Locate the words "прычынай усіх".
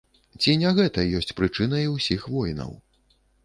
1.41-2.21